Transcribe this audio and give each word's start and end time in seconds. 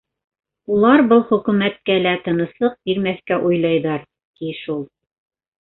Улар 0.77 1.03
был 1.11 1.21
хөкүмәткә 1.31 1.99
лә 2.05 2.15
тыныслыҡ 2.29 2.79
бирмәҫкә 2.91 3.41
уйлайҙар, 3.51 4.11
ти, 4.41 4.59
шул. 4.65 4.85